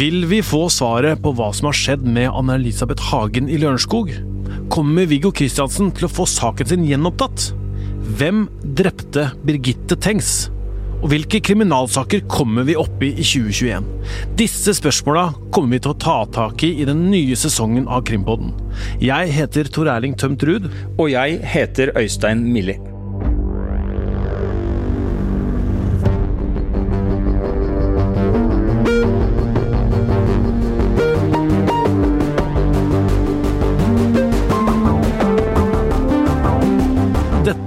Vil 0.00 0.22
vi 0.24 0.38
få 0.40 0.62
svaret 0.72 1.18
på 1.20 1.34
hva 1.36 1.50
som 1.52 1.66
har 1.68 1.76
skjedd 1.76 2.06
med 2.08 2.30
Anne-Elisabeth 2.32 3.10
Hagen 3.10 3.50
i 3.52 3.58
Lørenskog? 3.60 4.08
Kommer 4.72 5.04
Viggo 5.10 5.28
Kristiansen 5.36 5.90
til 5.92 6.06
å 6.06 6.08
få 6.08 6.24
saken 6.24 6.70
sin 6.70 6.86
gjenopptatt? 6.88 7.50
Hvem 8.16 8.46
drepte 8.78 9.26
Birgitte 9.44 9.98
Tengs? 10.00 10.46
Og 11.02 11.10
hvilke 11.12 11.42
kriminalsaker 11.44 12.24
kommer 12.32 12.64
vi 12.64 12.78
opp 12.80 13.04
i 13.04 13.10
i 13.12 13.26
2021? 13.28 13.92
Disse 14.40 14.72
spørsmåla 14.78 15.26
kommer 15.52 15.76
vi 15.76 15.84
til 15.84 15.92
å 15.92 16.00
ta 16.06 16.18
tak 16.32 16.64
i 16.64 16.78
i 16.80 16.88
den 16.88 17.10
nye 17.12 17.36
sesongen 17.36 17.84
av 17.84 18.06
Krimpodden. 18.08 18.54
Jeg 19.04 19.36
heter 19.36 19.68
Tor 19.68 19.92
Erling 19.98 20.16
Tømt 20.16 20.48
Ruud. 20.48 20.72
Og 20.96 21.10
jeg 21.12 21.42
heter 21.44 21.92
Øystein 22.00 22.48
Milli. 22.48 22.78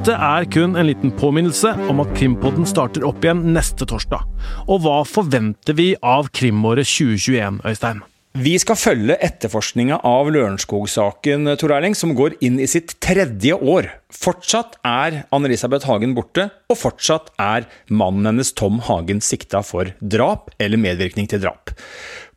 Dette 0.04 0.20
er 0.20 0.44
kun 0.52 0.74
en 0.76 0.84
liten 0.90 1.14
påminnelse 1.16 1.70
om 1.88 2.02
at 2.04 2.10
Krimpodden 2.18 2.66
starter 2.68 3.06
opp 3.08 3.24
igjen 3.24 3.40
neste 3.56 3.86
torsdag. 3.88 4.26
Og 4.68 4.82
hva 4.84 4.98
forventer 5.08 5.78
vi 5.78 5.86
av 6.04 6.28
krimåret 6.36 6.90
2021, 6.92 7.62
Øystein? 7.64 8.02
Vi 8.36 8.58
skal 8.60 8.76
følge 8.76 9.16
etterforskninga 9.24 10.02
av 10.04 10.34
Lørenskog-saken, 10.36 11.54
Tor 11.56 11.76
Erling, 11.78 11.96
som 11.96 12.12
går 12.20 12.36
inn 12.44 12.60
i 12.60 12.68
sitt 12.68 12.98
tredje 13.00 13.56
år. 13.56 13.94
Fortsatt 14.12 14.76
er 14.84 15.22
Anne-Elisabeth 15.32 15.88
Hagen 15.88 16.20
borte, 16.20 16.50
og 16.68 16.82
fortsatt 16.84 17.32
er 17.40 17.72
mannen 17.88 18.34
hennes 18.34 18.52
Tom 18.60 18.84
Hagen 18.84 19.24
sikta 19.24 19.64
for 19.64 19.96
drap 20.04 20.52
eller 20.60 20.84
medvirkning 20.84 21.32
til 21.32 21.46
drap. 21.48 21.72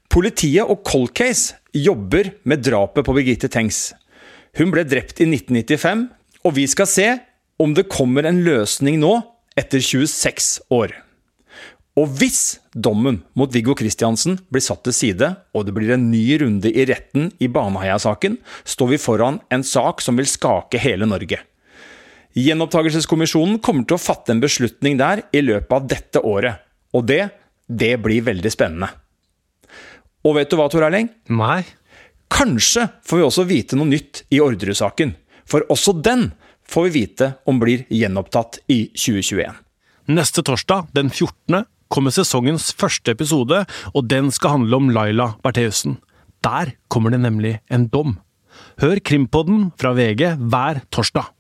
Politiet 0.07 0.71
og 0.71 0.87
Cold 0.87 1.17
Case 1.19 1.59
jobber 1.75 2.31
med 2.47 2.63
drapet 2.63 3.03
på 3.03 3.19
Birgitte 3.19 3.51
Tengs. 3.51 3.89
Hun 4.55 4.71
ble 4.71 4.87
drept 4.87 5.19
i 5.19 5.27
1995, 5.35 6.13
og 6.47 6.63
vi 6.63 6.71
skal 6.71 6.95
se 6.95 7.17
om 7.63 7.75
det 7.75 7.89
kommer 7.93 8.27
en 8.29 8.43
løsning 8.45 9.01
nå, 9.01 9.19
etter 9.57 9.81
26 9.81 10.69
år. 10.75 10.93
Og 11.97 12.11
hvis 12.21 12.59
dommen 12.77 13.23
mot 13.39 13.53
Viggo 13.55 13.73
Kristiansen 13.77 14.37
blir 14.53 14.61
satt 14.65 14.83
til 14.85 14.93
side, 14.93 15.31
og 15.57 15.65
det 15.65 15.73
blir 15.77 15.95
en 15.95 16.11
ny 16.11 16.25
runde 16.43 16.69
i 16.69 16.85
retten 16.89 17.31
i 17.41 17.49
Baneheia-saken, 17.49 18.37
står 18.69 18.91
vi 18.91 19.01
foran 19.01 19.41
en 19.49 19.65
sak 19.65 20.05
som 20.05 20.21
vil 20.21 20.29
skake 20.29 20.81
hele 20.83 21.09
Norge. 21.09 21.41
Gjenopptakelseskommisjonen 22.37 23.63
kommer 23.65 23.89
til 23.89 23.97
å 23.97 24.03
fatte 24.03 24.35
en 24.35 24.43
beslutning 24.45 24.99
der 25.01 25.25
i 25.33 25.41
løpet 25.41 25.73
av 25.73 25.89
dette 25.89 26.21
året. 26.21 26.61
Og 26.93 27.07
det, 27.09 27.23
det 27.65 27.95
blir 28.05 28.27
veldig 28.29 28.53
spennende. 28.53 28.91
Og 30.27 30.37
vet 30.37 30.53
du 30.53 30.59
hva, 30.61 30.69
Tor 30.69 30.85
Erling? 30.85 31.09
Nei. 31.33 31.63
Kanskje 32.29 32.91
får 33.09 33.23
vi 33.23 33.25
også 33.25 33.47
vite 33.49 33.79
noe 33.79 33.89
nytt 33.89 34.27
i 34.35 34.43
Orderud-saken. 34.45 35.15
For 35.49 35.65
også 35.73 35.97
den 36.05 36.29
får 36.71 36.89
vi 36.89 36.91
vite 37.01 37.33
om 37.47 37.61
blir 37.63 37.85
gjenopptatt 37.93 38.61
i 38.73 38.87
2021. 38.95 39.55
Neste 40.07 40.43
torsdag, 40.47 40.91
den 40.95 41.11
14., 41.11 41.65
kommer 41.93 42.11
sesongens 42.15 42.73
første 42.75 43.15
episode, 43.15 43.63
og 43.95 44.09
den 44.11 44.33
skal 44.35 44.57
handle 44.57 44.81
om 44.81 44.91
Laila 44.91 45.33
Bertheussen. 45.45 46.01
Der 46.43 46.75
kommer 46.91 47.15
det 47.15 47.23
nemlig 47.23 47.57
en 47.71 47.87
dom. 47.91 48.17
Hør 48.83 48.99
Krimpodden 49.01 49.71
fra 49.79 49.93
VG 49.97 50.35
hver 50.51 50.83
torsdag. 50.91 51.31